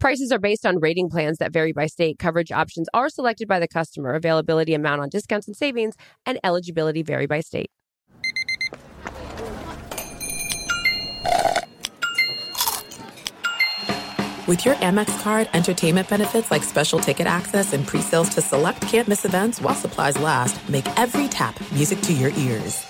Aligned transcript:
Prices 0.00 0.32
are 0.32 0.38
based 0.38 0.64
on 0.64 0.80
rating 0.80 1.10
plans 1.10 1.36
that 1.38 1.52
vary 1.52 1.72
by 1.72 1.84
state. 1.84 2.18
Coverage 2.18 2.50
options 2.50 2.88
are 2.94 3.10
selected 3.10 3.46
by 3.46 3.60
the 3.60 3.68
customer. 3.68 4.14
Availability, 4.14 4.72
amount 4.72 5.02
on 5.02 5.10
discounts 5.10 5.46
and 5.46 5.54
savings, 5.54 5.94
and 6.24 6.40
eligibility 6.42 7.02
vary 7.02 7.26
by 7.26 7.40
state. 7.40 7.70
With 14.48 14.64
your 14.64 14.74
Amex 14.76 15.22
card, 15.22 15.50
entertainment 15.52 16.08
benefits 16.08 16.50
like 16.50 16.64
special 16.64 16.98
ticket 16.98 17.26
access 17.26 17.74
and 17.74 17.86
pre-sales 17.86 18.30
to 18.30 18.40
select 18.40 18.80
campus 18.80 19.26
events 19.26 19.60
while 19.60 19.74
supplies 19.74 20.18
last, 20.18 20.66
make 20.68 20.86
every 20.98 21.28
tap 21.28 21.60
music 21.72 22.00
to 22.00 22.14
your 22.14 22.30
ears. 22.30 22.89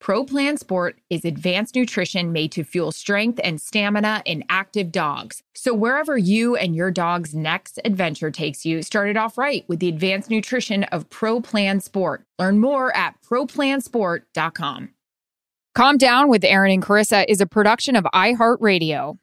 Pro 0.00 0.24
Plan 0.24 0.56
Sport 0.56 1.00
is 1.10 1.24
advanced 1.24 1.74
nutrition 1.74 2.30
made 2.30 2.52
to 2.52 2.64
fuel 2.64 2.92
strength 2.92 3.40
and 3.42 3.60
stamina 3.60 4.22
in 4.24 4.44
active 4.48 4.92
dogs. 4.92 5.42
So, 5.54 5.74
wherever 5.74 6.16
you 6.18 6.54
and 6.54 6.76
your 6.76 6.90
dog's 6.90 7.34
next 7.34 7.80
adventure 7.84 8.30
takes 8.30 8.64
you, 8.64 8.82
start 8.82 9.08
it 9.08 9.16
off 9.16 9.38
right 9.38 9.64
with 9.68 9.80
the 9.80 9.88
advanced 9.88 10.30
nutrition 10.30 10.84
of 10.84 11.08
Pro 11.08 11.40
Plan 11.40 11.80
Sport. 11.80 12.24
Learn 12.38 12.58
more 12.58 12.94
at 12.96 13.14
ProPlansport.com. 13.22 14.90
Calm 15.74 15.98
Down 15.98 16.28
with 16.28 16.44
Erin 16.44 16.72
and 16.72 16.82
Charissa 16.82 17.24
is 17.28 17.40
a 17.40 17.46
production 17.46 17.96
of 17.96 18.04
iHeartRadio. 18.14 19.18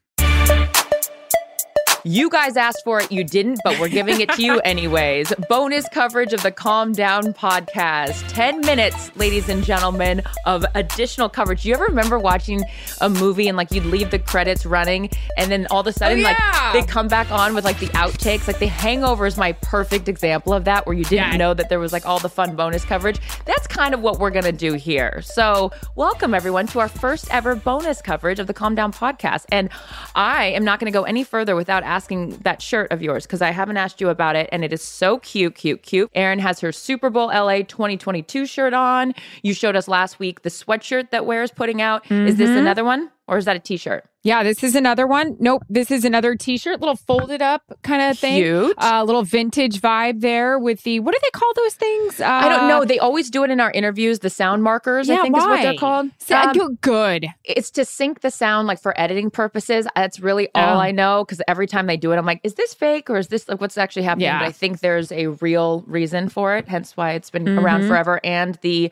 You 2.06 2.30
guys 2.30 2.58
asked 2.58 2.84
for 2.84 3.00
it, 3.00 3.10
you 3.14 3.24
didn't, 3.24 3.62
but 3.64 3.80
we're 3.80 3.88
giving 3.88 4.20
it 4.20 4.28
to 4.32 4.44
you 4.44 4.60
anyways. 4.66 5.32
Bonus 5.48 5.88
coverage 5.88 6.34
of 6.34 6.44
the 6.44 6.52
Calm 6.52 6.92
Down 6.92 7.34
podcast. 7.34 8.28
10 8.28 8.60
minutes, 8.60 9.16
ladies 9.16 9.48
and 9.48 9.64
gentlemen, 9.64 10.22
of 10.46 10.66
additional 10.76 11.30
coverage. 11.30 11.64
You 11.64 11.76
ever 11.76 11.86
remember 11.86 12.20
watching 12.20 12.62
a 13.00 13.10
movie 13.10 13.48
and 13.48 13.56
like 13.56 13.72
you'd 13.72 13.86
leave 13.86 14.12
the 14.12 14.20
credits 14.20 14.66
running 14.66 15.12
and 15.38 15.50
then 15.50 15.66
all 15.72 15.80
of 15.80 15.88
a 15.88 15.92
oh, 15.92 15.94
sudden, 15.94 16.18
oh, 16.18 16.22
yeah. 16.30 16.72
like 16.74 16.86
they 16.86 16.92
come 16.92 17.08
back 17.08 17.32
on 17.32 17.56
with 17.56 17.64
like 17.64 17.80
the 17.80 17.88
outtakes? 17.88 18.48
Like 18.48 18.60
The 18.60 18.68
Hangover 18.68 19.26
is 19.26 19.38
my 19.38 19.54
perfect 19.54 20.10
example 20.10 20.54
of 20.54 20.66
that, 20.66 20.86
where 20.86 20.98
you 20.98 21.06
didn't 21.06 21.32
Yeah. 21.32 21.38
know 21.38 21.54
that 21.54 21.70
there 21.70 21.80
was 21.80 21.94
like 21.94 22.06
all 22.06 22.20
the 22.20 22.28
fun 22.28 22.58
bonus 22.58 22.84
coverage. 22.84 23.22
That's 23.46 23.66
kind 23.66 23.94
of 23.94 24.02
what 24.02 24.20
we're 24.20 24.30
going 24.30 24.44
to 24.44 24.52
do 24.52 24.74
here. 24.74 25.22
So, 25.22 25.72
welcome 25.96 26.34
everyone 26.34 26.68
to 26.68 26.82
our 26.82 26.90
first 26.90 27.30
ever 27.32 27.56
bonus 27.56 28.02
coverage 28.02 28.40
of 28.40 28.48
the 28.48 28.54
Calm 28.54 28.76
Down 28.76 28.92
podcast. 28.92 29.46
And 29.54 29.70
I 30.16 30.48
am 30.48 30.66
not 30.66 30.82
going 30.82 30.92
to 30.92 30.98
go 31.00 31.04
any 31.04 31.24
further 31.24 31.56
without 31.56 31.93
asking 31.94 32.38
that 32.38 32.60
shirt 32.60 32.92
of 32.92 33.04
yours 33.04 33.28
because 33.28 33.42
I 33.42 33.52
haven't 33.52 33.78
asked 33.78 34.02
you 34.02 34.10
about 34.10 34.36
it 34.36 34.50
and 34.52 34.64
it 34.64 34.74
is 34.74 34.82
so 34.82 35.20
cute, 35.20 35.54
cute, 35.54 35.84
cute. 35.84 36.10
Erin 36.16 36.40
has 36.40 36.60
her 36.62 36.72
Super 36.72 37.12
Bowl 37.12 37.28
LA 37.28 37.60
2022 37.60 38.48
shirt 38.48 38.74
on. 38.74 39.14
You 39.44 39.54
showed 39.54 39.76
us 39.76 39.88
last 39.88 40.18
week 40.18 40.42
the 40.42 40.50
sweatshirt 40.50 41.12
that 41.12 41.28
WEAR 41.28 41.44
is 41.44 41.52
putting 41.52 41.84
out. 41.84 42.10
Is 42.10 42.38
this 42.38 42.50
mm-hmm. 42.50 42.58
another 42.58 42.84
one 42.84 43.12
or 43.28 43.38
is 43.38 43.46
that 43.46 43.56
a 43.56 43.60
t 43.60 43.78
shirt? 43.78 44.06
Yeah, 44.26 44.42
this 44.44 44.64
is 44.64 44.74
another 44.74 45.06
one. 45.06 45.36
Nope, 45.42 45.64
this 45.70 45.92
is 45.92 46.06
another 46.06 46.34
t-shirt, 46.34 46.80
little 46.80 46.96
folded 46.96 47.42
up 47.42 47.62
kind 47.84 48.02
of 48.02 48.18
thing. 48.18 48.42
Cute. 48.42 48.74
Uh, 48.78 49.04
little 49.04 49.24
vintage 49.24 49.82
vibe 49.82 50.22
there 50.22 50.58
with 50.58 50.82
the 50.84 51.02
what 51.02 51.14
do 51.14 51.20
they 51.22 51.30
call 51.32 51.52
those 51.58 51.74
things? 51.74 52.22
Uh, 52.22 52.26
I 52.28 52.48
don't 52.48 52.70
know. 52.70 52.86
They 52.86 53.00
always 53.00 53.30
do 53.30 53.44
it 53.44 53.50
in 53.52 53.60
our 53.60 53.70
interviews, 53.72 54.20
the 54.20 54.30
sound 54.30 54.64
markers, 54.64 55.10
I 55.10 55.16
yeah, 55.16 55.22
think 55.24 55.36
is 55.36 55.44
what 55.44 55.62
they're 55.62 55.74
why? 55.74 55.78
called. 55.78 56.10
So, 56.20 56.38
Um, 56.38 56.54
go- 56.54 56.70
good. 56.80 57.28
it's 57.44 57.70
to 57.72 57.84
sync 57.84 58.22
the 58.22 58.32
sound 58.32 58.66
like 58.70 58.82
for 58.82 58.98
editing 58.98 59.30
purposes. 59.30 59.88
That's 59.94 60.22
really 60.22 60.48
all 60.56 60.78
Oh. 60.78 60.80
I 60.80 60.92
know 60.92 61.26
because 61.26 61.42
every 61.50 61.68
time 61.68 61.88
they 61.88 61.98
do 61.98 62.14
it, 62.14 62.16
I'm 62.16 62.26
like, 62.26 62.40
is 62.44 62.54
this 62.54 62.74
fake 62.74 63.10
or 63.10 63.18
is 63.18 63.28
this 63.28 63.50
like 63.50 63.60
what's 63.60 63.78
actually 63.78 64.04
happening? 64.04 64.28
Yeah. 64.28 64.40
But 64.40 64.46
I 64.48 64.52
think 64.54 64.80
there's 64.80 65.12
a 65.12 65.28
real 65.28 65.84
reason 65.86 66.30
for 66.30 66.56
it, 66.56 66.70
hence 66.70 66.96
why 66.96 67.12
it's 67.12 67.30
been 67.30 67.50
around 67.60 67.82
Mhm. 67.82 67.88
forever. 67.90 68.22
And 68.24 68.58
the 68.62 68.90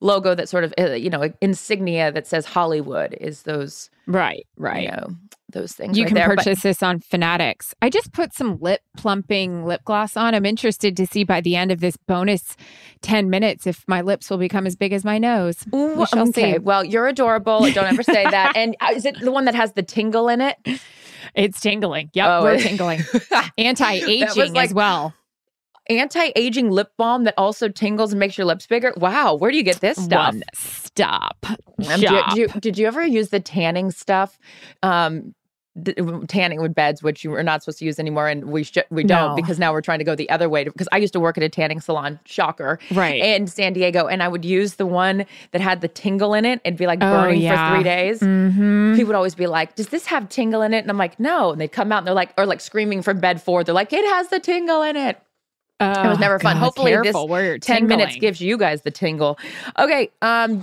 logo 0.00 0.34
that 0.34 0.48
sort 0.48 0.64
of 0.64 0.72
uh, 0.78 0.92
you 0.92 1.10
know 1.10 1.32
insignia 1.40 2.12
that 2.12 2.26
says 2.26 2.46
Hollywood 2.46 3.16
is 3.20 3.42
those 3.42 3.90
Right, 4.06 4.46
right. 4.56 4.84
you 4.84 4.88
know 4.90 5.08
those 5.50 5.72
things. 5.72 5.96
You 5.96 6.04
right 6.04 6.08
can 6.08 6.14
there. 6.14 6.28
But- 6.28 6.38
purchase 6.38 6.62
this 6.62 6.82
on 6.82 7.00
Fanatics. 7.00 7.74
I 7.82 7.88
just 7.90 8.12
put 8.12 8.32
some 8.34 8.58
lip 8.60 8.80
plumping 8.96 9.64
lip 9.64 9.82
gloss 9.84 10.16
on. 10.16 10.34
I'm 10.34 10.44
interested 10.46 10.96
to 10.98 11.06
see 11.06 11.24
by 11.24 11.40
the 11.40 11.56
end 11.56 11.72
of 11.72 11.80
this 11.80 11.96
bonus 11.96 12.56
10 13.02 13.28
minutes 13.30 13.66
if 13.66 13.84
my 13.88 14.00
lips 14.02 14.28
will 14.30 14.36
become 14.38 14.66
as 14.66 14.76
big 14.76 14.92
as 14.92 15.04
my 15.04 15.16
nose. 15.18 15.64
Ooh, 15.74 15.94
We 15.98 16.06
shall 16.06 16.28
okay, 16.28 16.52
see. 16.54 16.58
well, 16.58 16.84
you're 16.84 17.06
adorable. 17.08 17.60
Don't 17.72 17.86
ever 17.86 18.02
say 18.02 18.24
that. 18.24 18.56
And 18.56 18.76
uh, 18.80 18.92
is 18.94 19.04
it 19.06 19.18
the 19.20 19.32
one 19.32 19.46
that 19.46 19.54
has 19.54 19.72
the 19.72 19.82
tingle 19.82 20.28
in 20.28 20.40
it? 20.40 20.56
It's 21.34 21.60
tingling. 21.60 22.08
Yep, 22.14 22.26
Oh, 22.26 22.42
we're 22.42 22.58
tingling. 22.58 23.00
Anti-aging 23.58 24.54
like- 24.54 24.68
as 24.68 24.72
well. 24.74 25.12
Anti-aging 25.88 26.70
lip 26.70 26.92
balm 26.96 27.24
that 27.24 27.34
also 27.38 27.68
tingles 27.68 28.12
and 28.12 28.20
makes 28.20 28.36
your 28.36 28.46
lips 28.46 28.66
bigger. 28.66 28.92
Wow, 28.96 29.34
where 29.34 29.50
do 29.50 29.56
you 29.56 29.62
get 29.62 29.80
this 29.80 29.96
stuff? 30.02 30.34
One 30.34 30.42
stop. 30.54 31.36
Um, 31.48 32.00
did, 32.00 32.36
you, 32.36 32.48
did 32.60 32.76
you 32.78 32.86
ever 32.86 33.04
use 33.06 33.30
the 33.30 33.40
tanning 33.40 33.90
stuff? 33.90 34.38
Um, 34.82 35.34
d- 35.80 35.94
tanning 36.26 36.60
with 36.60 36.74
beds, 36.74 37.02
which 37.02 37.24
you 37.24 37.32
are 37.34 37.42
not 37.42 37.62
supposed 37.62 37.78
to 37.78 37.84
use 37.84 37.98
anymore, 37.98 38.28
and 38.28 38.46
we 38.46 38.64
should 38.64 38.84
we 38.90 39.04
don't 39.04 39.30
No. 39.30 39.36
because 39.36 39.58
now 39.58 39.72
we're 39.72 39.80
trying 39.80 39.98
to 40.00 40.04
go 40.04 40.14
the 40.14 40.28
other 40.28 40.48
way. 40.48 40.64
Because 40.64 40.88
I 40.92 40.98
used 40.98 41.12
to 41.14 41.20
work 41.20 41.38
at 41.38 41.44
a 41.44 41.48
tanning 41.48 41.80
salon, 41.80 42.18
shocker, 42.24 42.78
Right. 42.92 43.22
in 43.22 43.46
San 43.46 43.72
Diego, 43.72 44.06
and 44.08 44.22
I 44.22 44.28
would 44.28 44.44
use 44.44 44.74
the 44.74 44.86
one 44.86 45.24
that 45.52 45.60
had 45.60 45.80
the 45.80 45.88
tingle 45.88 46.34
in 46.34 46.44
it. 46.44 46.60
It'd 46.64 46.78
be 46.78 46.86
like 46.86 46.98
Oh, 47.00 47.22
burning 47.22 47.40
yeah. 47.40 47.70
for 47.70 47.76
three 47.76 47.84
days. 47.84 48.20
Mhm. 48.20 48.94
People 48.96 49.06
would 49.08 49.16
always 49.16 49.36
be 49.36 49.46
like, 49.46 49.74
"Does 49.76 49.88
this 49.88 50.06
have 50.06 50.28
tingle 50.28 50.62
in 50.62 50.74
it?" 50.74 50.78
And 50.78 50.90
I'm 50.90 50.98
like, 50.98 51.18
"No." 51.20 51.52
And 51.52 51.60
they'd 51.60 51.72
come 51.72 51.92
out 51.92 51.98
and 51.98 52.06
they're 52.08 52.14
like, 52.14 52.34
or 52.36 52.44
like 52.44 52.60
screaming 52.60 53.00
from 53.02 53.20
bed 53.20 53.40
four. 53.40 53.62
They're 53.64 53.74
like, 53.74 53.92
"It 53.92 54.04
has 54.04 54.28
the 54.28 54.40
tingle 54.40 54.82
in 54.82 54.96
it." 54.96 55.18
It 55.80 55.84
was 56.08 56.16
Oh, 56.16 56.20
never 56.20 56.38
fun. 56.38 56.56
God, 56.56 56.60
Hopefully, 56.60 56.96
this 57.02 57.14
where 57.14 57.58
10 57.58 57.86
minutes 57.86 58.16
gives 58.16 58.40
you 58.40 58.58
guys 58.58 58.82
the 58.82 58.90
tingle. 58.90 59.38
Okay. 59.78 60.10
Um, 60.22 60.62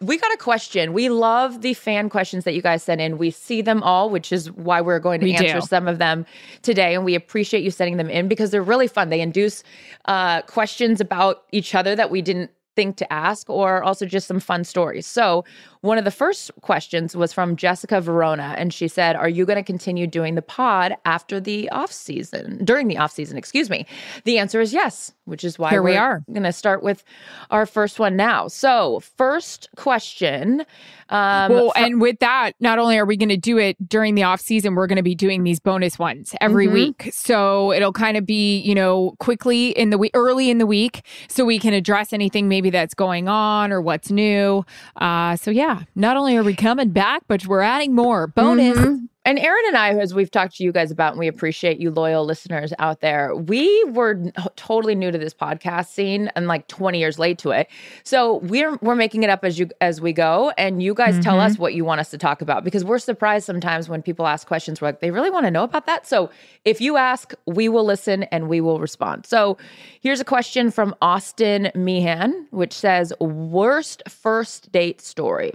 we 0.00 0.16
got 0.18 0.32
a 0.32 0.36
question. 0.38 0.92
We 0.92 1.08
love 1.08 1.60
the 1.62 1.74
fan 1.74 2.08
questions 2.08 2.44
that 2.44 2.52
you 2.54 2.62
guys 2.62 2.82
send 2.82 3.00
in. 3.00 3.16
We 3.18 3.30
see 3.30 3.62
them 3.62 3.82
all, 3.82 4.08
which 4.10 4.32
is 4.32 4.50
why 4.52 4.80
we're 4.80 4.98
going 4.98 5.20
to 5.20 5.26
We 5.26 5.34
answer 5.34 5.60
do. 5.60 5.66
some 5.66 5.86
of 5.88 5.98
them 5.98 6.24
today. 6.62 6.94
And 6.94 7.04
we 7.04 7.14
appreciate 7.14 7.62
you 7.62 7.70
sending 7.70 7.96
them 7.98 8.08
in 8.10 8.26
because 8.28 8.50
they're 8.50 8.62
really 8.62 8.88
fun. 8.88 9.08
They 9.10 9.20
induce 9.20 9.62
uh, 10.06 10.42
questions 10.42 11.00
about 11.00 11.44
each 11.52 11.74
other 11.74 11.94
that 11.96 12.10
we 12.10 12.22
didn't 12.22 12.50
think 12.76 12.96
to 12.96 13.12
ask, 13.12 13.48
or 13.50 13.82
also 13.82 14.06
just 14.06 14.26
some 14.26 14.40
fun 14.40 14.64
stories. 14.64 15.06
So, 15.06 15.44
one 15.80 15.98
of 15.98 16.04
the 16.06 16.10
first 16.10 16.50
questions 16.62 17.14
was 17.14 17.32
from 17.32 17.56
Jessica 17.56 18.00
Verona, 18.00 18.54
and 18.56 18.72
she 18.72 18.88
said, 18.88 19.16
Are 19.16 19.28
you 19.28 19.44
going 19.44 19.58
to 19.58 19.62
continue 19.62 20.06
doing 20.06 20.34
the 20.34 20.40
pod 20.42 20.94
after 21.04 21.38
the 21.40 21.68
off 21.70 21.92
season, 21.92 22.64
during 22.64 22.88
the 22.88 22.96
off 22.96 23.12
season? 23.12 23.36
Excuse 23.36 23.68
me. 23.68 23.86
The 24.24 24.38
answer 24.38 24.60
is 24.62 24.72
yes, 24.72 25.12
which 25.26 25.44
is 25.44 25.58
why 25.58 25.70
Here 25.70 25.82
we 25.82 25.92
we're 25.92 26.22
going 26.32 26.42
to 26.44 26.52
start 26.52 26.82
with 26.82 27.04
our 27.50 27.66
first 27.66 27.98
one 27.98 28.16
now. 28.16 28.48
So, 28.48 29.00
first 29.16 29.68
question. 29.76 30.64
Um, 31.10 31.52
well, 31.52 31.70
fr- 31.72 31.78
and 31.80 32.00
with 32.00 32.18
that, 32.20 32.52
not 32.60 32.78
only 32.78 32.96
are 32.98 33.04
we 33.04 33.18
going 33.18 33.28
to 33.28 33.36
do 33.36 33.58
it 33.58 33.76
during 33.86 34.14
the 34.14 34.22
off 34.22 34.40
season, 34.40 34.74
we're 34.74 34.86
going 34.86 34.96
to 34.96 35.02
be 35.02 35.14
doing 35.14 35.44
these 35.44 35.60
bonus 35.60 35.98
ones 35.98 36.34
every 36.40 36.66
Mhm. 36.66 36.72
week. 36.72 37.10
So 37.12 37.72
it'll 37.72 37.92
kind 37.92 38.16
of 38.16 38.24
be, 38.24 38.58
you 38.60 38.74
know, 38.74 39.14
quickly 39.18 39.68
in 39.68 39.90
the 39.90 39.98
week, 39.98 40.12
early 40.14 40.48
in 40.48 40.56
the 40.56 40.66
week, 40.66 41.02
so 41.28 41.44
we 41.44 41.58
can 41.58 41.74
address 41.74 42.14
anything 42.14 42.48
maybe 42.48 42.63
that's 42.70 42.94
going 42.94 43.28
on 43.28 43.72
or 43.72 43.80
what's 43.80 44.10
new. 44.10 44.64
Uh, 44.96 45.36
so 45.36 45.50
yeah, 45.50 45.82
not 45.94 46.16
only 46.16 46.36
are 46.36 46.42
we 46.44 46.54
coming 46.54 46.90
back, 46.90 47.22
but 47.28 47.46
we're 47.46 47.60
adding 47.60 47.94
more 47.94 48.26
bonus. 48.26 48.78
Mhm. 48.78 49.08
And 49.26 49.38
Erin 49.38 49.62
and 49.68 49.76
I, 49.76 49.94
as 49.94 50.12
we've 50.12 50.30
talked 50.30 50.56
to 50.56 50.64
you 50.64 50.70
guys 50.70 50.90
about, 50.90 51.12
and 51.12 51.18
we 51.18 51.28
appreciate 51.28 51.78
you 51.80 51.90
loyal 51.90 52.26
listeners 52.26 52.74
out 52.78 53.00
there, 53.00 53.34
we 53.34 53.82
were 53.84 54.20
totally 54.56 54.94
new 54.94 55.10
to 55.10 55.16
this 55.16 55.32
podcast 55.32 55.86
scene 55.86 56.30
and 56.36 56.46
like 56.46 56.68
20 56.68 56.98
years 56.98 57.18
late 57.18 57.38
to 57.38 57.50
it. 57.50 57.68
So 58.02 58.36
we're 58.40 58.76
we're 58.82 58.94
making 58.94 59.22
it 59.22 59.30
up 59.30 59.42
as 59.42 59.58
you 59.58 59.70
as 59.80 59.98
we 59.98 60.12
go. 60.12 60.52
And 60.58 60.82
you 60.82 60.92
guys 60.92 61.14
mm-hmm. 61.14 61.22
tell 61.22 61.40
us 61.40 61.58
what 61.58 61.72
you 61.72 61.86
want 61.86 62.00
us 62.00 62.10
to 62.10 62.18
talk 62.18 62.42
about 62.42 62.64
because 62.64 62.84
we're 62.84 62.98
surprised 62.98 63.46
sometimes 63.46 63.88
when 63.88 64.02
people 64.02 64.26
ask 64.26 64.46
questions, 64.46 64.82
we're 64.82 64.88
like, 64.88 65.00
they 65.00 65.10
really 65.10 65.30
want 65.30 65.46
to 65.46 65.50
know 65.50 65.64
about 65.64 65.86
that. 65.86 66.06
So 66.06 66.28
if 66.66 66.82
you 66.82 66.98
ask, 66.98 67.32
we 67.46 67.70
will 67.70 67.84
listen 67.84 68.24
and 68.24 68.48
we 68.48 68.60
will 68.60 68.78
respond. 68.78 69.24
So 69.24 69.56
here's 70.00 70.20
a 70.20 70.24
question 70.24 70.70
from 70.70 70.94
Austin 71.00 71.70
Meehan, 71.74 72.46
which 72.50 72.74
says, 72.74 73.10
worst 73.20 74.02
first 74.06 74.70
date 74.70 75.00
story. 75.00 75.54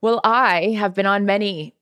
Well, 0.00 0.20
I 0.24 0.76
have 0.76 0.92
been 0.92 1.06
on 1.06 1.24
many 1.24 1.72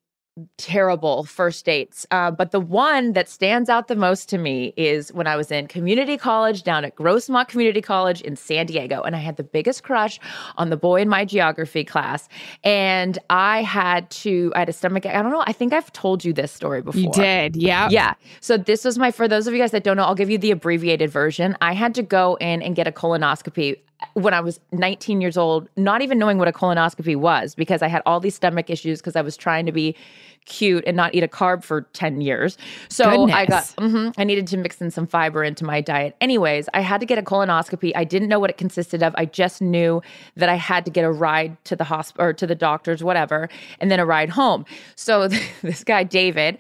terrible 0.56 1.25
first 1.25 1.64
dates. 1.67 2.06
Uh, 2.11 2.31
but 2.31 2.52
the 2.52 2.61
one 2.61 3.12
that 3.12 3.29
stands 3.29 3.69
out 3.69 3.88
the 3.88 3.96
most 3.96 4.29
to 4.31 4.38
me 4.38 4.73
is 4.76 5.12
when 5.12 5.26
I 5.26 5.37
was 5.37 5.50
in 5.50 5.67
community 5.67 6.17
college 6.17 6.62
down 6.62 6.84
at 6.84 6.96
Grossmont 6.96 7.49
Community 7.49 7.82
College 7.82 8.23
in 8.23 8.37
San 8.37 8.67
Diego. 8.67 9.02
And 9.02 9.14
I 9.14 9.19
had 9.19 9.37
the 9.37 9.44
biggest 9.44 9.82
crush 9.82 10.19
on 10.56 10.70
the 10.70 10.76
boy 10.76 11.02
in 11.02 11.08
my 11.08 11.26
geography 11.26 11.84
class. 11.84 12.29
And 12.64 13.19
I 13.29 13.62
had 13.62 14.11
to, 14.11 14.52
I 14.55 14.61
had 14.61 14.69
a 14.70 14.73
stomach, 14.73 15.05
I 15.05 15.20
don't 15.23 15.32
know, 15.32 15.44
I 15.46 15.52
think 15.52 15.75
I've 15.75 15.93
told 15.93 16.25
you 16.25 16.32
this 16.32 16.50
story 16.50 16.81
before. 16.81 17.00
You 17.00 17.11
did, 17.12 17.56
yeah. 17.56 17.88
Yeah. 17.90 18.14
So 18.40 18.56
this 18.56 18.85
was 18.85 18.99
my, 18.99 19.11
for 19.11 19.28
those 19.28 19.46
of 19.46 19.52
you 19.52 19.61
guys 19.61 19.73
that 19.73 19.85
don't 19.85 19.99
know, 19.99 20.05
I'll 20.05 20.14
give 20.14 20.31
you 20.31 20.38
the 20.38 20.50
abbreviated 20.50 21.11
version. 21.11 21.56
I 21.61 21.75
had 21.75 21.94
to 21.96 22.02
go 22.02 22.37
in 22.37 22.62
and 22.62 22.75
get 22.75 22.87
a 22.87 22.93
colonoscopy 22.93 23.76
when 24.14 24.34
I 24.34 24.40
was 24.40 24.60
19 24.72 25.20
years 25.20 25.37
old, 25.37 25.69
not 25.76 26.02
even 26.02 26.19
knowing 26.19 26.38
what 26.38 26.49
a 26.49 26.52
colonoscopy 26.52 27.16
was 27.16 27.54
because 27.54 27.82
I 27.82 27.88
had 27.88 28.02
all 28.06 28.20
these 28.20 28.34
stomach 28.34 28.70
issues 28.70 29.00
because 29.00 29.16
I 29.16 29.22
was 29.22 29.37
trying 29.37 29.66
to 29.66 29.72
be 29.72 29.96
cute 30.44 30.82
and 30.87 30.96
not 30.96 31.14
eat 31.14 31.22
a 31.22 31.28
carb 31.28 31.62
for 31.62 31.82
10 31.93 32.20
years. 32.20 32.58
So 32.88 33.04
Goodness. 33.04 33.37
I 33.37 33.46
got, 33.46 33.64
mm-hmm, 33.64 34.20
I 34.20 34.25
needed 34.25 34.46
to 34.49 34.56
mix 34.56 34.81
in 34.81 34.90
some 34.90 35.06
fiber 35.06 35.44
into 35.44 35.64
my 35.64 35.81
diet. 35.81 36.16
Anyways, 36.20 36.69
I 36.75 36.81
had 36.81 37.00
to 37.00 37.06
get 37.06 37.19
a 37.19 37.22
colonoscopy. 37.22 37.93
I 37.94 38.04
didn't 38.04 38.28
know 38.28 38.40
what 38.40 38.50
it 38.50 38.56
consisted 38.56 39.02
of. 39.02 39.14
I 39.16 39.25
just 39.26 39.62
knew 39.62 40.02
that 40.37 40.49
I 40.49 40.56
had 40.56 40.84
to 40.84 40.90
get 40.90 41.04
a 41.04 41.12
ride 41.12 41.62
to 41.66 41.76
the 41.76 41.84
hospital 41.84 42.26
or 42.26 42.32
to 42.32 42.46
the 42.46 42.54
doctors, 42.54 43.04
whatever, 43.04 43.49
and 43.81 43.90
then 43.90 44.00
a 44.00 44.06
ride 44.06 44.31
home. 44.31 44.64
So 44.96 45.28
this 45.62 45.84
guy, 45.84 46.04
David, 46.04 46.58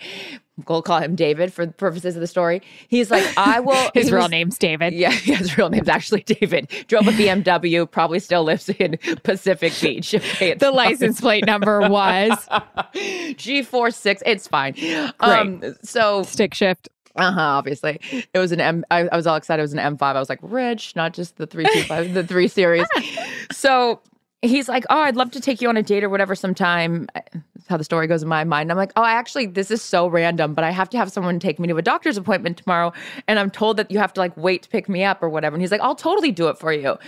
we'll 0.68 0.82
call 0.82 1.00
him 1.00 1.14
David 1.14 1.52
for 1.52 1.66
the 1.66 1.72
purposes 1.72 2.14
of 2.16 2.20
the 2.20 2.26
story. 2.26 2.62
He's 2.88 3.10
like, 3.10 3.26
I 3.36 3.60
will. 3.60 3.90
his 3.94 4.12
real 4.12 4.22
was, 4.22 4.30
name's 4.30 4.58
David. 4.58 4.92
Yeah, 5.02 5.10
his 5.10 5.56
real 5.58 5.68
name's 5.70 5.88
actually 5.88 6.22
David. 6.22 6.70
Drove 6.86 7.08
a 7.08 7.12
BMW, 7.12 7.90
probably 7.90 8.18
still 8.18 8.44
lives 8.44 8.68
in 8.68 8.98
Pacific 9.22 9.72
Beach. 9.80 10.14
Okay, 10.32 10.54
the 10.54 10.66
fine. 10.66 10.74
license 10.74 11.20
plate 11.20 11.44
number 11.46 11.80
was 11.88 12.30
G46. 12.94 14.22
It's 14.24 14.46
fine. 14.46 14.72
Great. 14.72 15.12
Um, 15.18 15.62
so 15.82 16.22
stick 16.22 16.54
shift. 16.54 16.88
Uh 17.16 17.32
huh. 17.32 17.40
Obviously, 17.40 18.00
it 18.32 18.38
was 18.38 18.52
an 18.52 18.60
M. 18.60 18.84
I, 18.90 19.08
I 19.08 19.16
was 19.16 19.26
all 19.26 19.36
excited. 19.36 19.60
It 19.60 19.64
was 19.64 19.72
an 19.74 19.78
M5. 19.78 20.02
I 20.02 20.18
was 20.18 20.28
like, 20.28 20.38
rich, 20.42 20.94
not 20.96 21.12
just 21.12 21.36
the 21.36 21.46
three 21.46 21.66
two 21.72 21.82
five, 21.82 22.14
the 22.14 22.24
three 22.24 22.48
series. 22.48 22.86
so 23.50 24.00
he's 24.42 24.68
like, 24.68 24.84
"Oh, 24.90 25.00
I'd 25.00 25.16
love 25.16 25.30
to 25.32 25.40
take 25.40 25.60
you 25.60 25.68
on 25.68 25.76
a 25.76 25.82
date 25.82 26.04
or 26.04 26.08
whatever 26.08 26.34
sometime." 26.34 27.08
How 27.68 27.76
the 27.76 27.84
story 27.84 28.06
goes 28.06 28.22
in 28.22 28.28
my 28.28 28.44
mind. 28.44 28.70
I'm 28.70 28.76
like, 28.76 28.92
"Oh, 28.96 29.02
I 29.02 29.12
actually, 29.12 29.46
this 29.46 29.70
is 29.70 29.82
so 29.82 30.06
random, 30.06 30.54
but 30.54 30.64
I 30.64 30.70
have 30.70 30.88
to 30.90 30.98
have 30.98 31.10
someone 31.12 31.38
take 31.38 31.58
me 31.58 31.68
to 31.68 31.76
a 31.76 31.82
doctor's 31.82 32.16
appointment 32.16 32.56
tomorrow, 32.56 32.92
and 33.28 33.38
I'm 33.38 33.50
told 33.50 33.76
that 33.76 33.90
you 33.90 33.98
have 33.98 34.12
to 34.14 34.20
like 34.20 34.36
wait 34.36 34.62
to 34.62 34.68
pick 34.68 34.88
me 34.88 35.04
up 35.04 35.22
or 35.22 35.28
whatever." 35.28 35.54
And 35.54 35.62
he's 35.62 35.70
like, 35.70 35.80
"I'll 35.80 35.94
totally 35.94 36.32
do 36.32 36.48
it 36.48 36.58
for 36.58 36.72
you." 36.72 36.98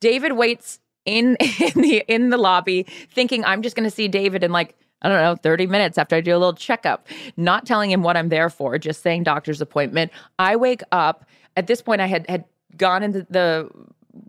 David 0.00 0.32
waits 0.32 0.80
in 1.04 1.36
in 1.60 1.82
the 1.82 2.04
in 2.08 2.30
the 2.30 2.38
lobby, 2.38 2.86
thinking 3.12 3.44
I'm 3.44 3.62
just 3.62 3.76
going 3.76 3.88
to 3.88 3.94
see 3.94 4.08
David 4.08 4.44
in 4.44 4.52
like. 4.52 4.74
I 5.00 5.08
don't 5.08 5.22
know, 5.22 5.36
30 5.36 5.68
minutes 5.68 5.96
after 5.96 6.16
I 6.16 6.20
do 6.20 6.32
a 6.32 6.38
little 6.38 6.54
checkup, 6.54 7.06
not 7.36 7.64
telling 7.64 7.88
him 7.88 8.02
what 8.02 8.16
I'm 8.16 8.30
there 8.30 8.50
for, 8.50 8.76
just 8.78 9.00
saying 9.00 9.22
doctor's 9.22 9.60
appointment. 9.60 10.10
I 10.40 10.56
wake 10.56 10.82
up. 10.90 11.24
At 11.56 11.68
this 11.68 11.80
point, 11.80 12.00
I 12.00 12.06
had 12.06 12.28
had 12.28 12.44
gone 12.76 13.04
into 13.04 13.24
the 13.30 13.70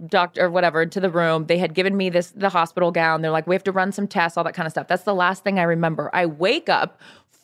doctor 0.07 0.45
or 0.45 0.49
whatever 0.49 0.85
to 0.85 0.99
the 0.99 1.09
room. 1.09 1.45
They 1.47 1.57
had 1.57 1.73
given 1.73 1.97
me 1.97 2.09
this 2.09 2.31
the 2.31 2.49
hospital 2.49 2.91
gown. 2.91 3.21
They're 3.21 3.31
like, 3.31 3.47
we 3.47 3.55
have 3.55 3.63
to 3.65 3.71
run 3.71 3.91
some 3.91 4.07
tests, 4.07 4.37
all 4.37 4.43
that 4.43 4.53
kind 4.53 4.65
of 4.65 4.71
stuff. 4.71 4.87
That's 4.87 5.03
the 5.03 5.15
last 5.15 5.43
thing 5.43 5.59
I 5.59 5.63
remember. 5.63 6.09
I 6.13 6.25
wake 6.25 6.69
up 6.69 6.99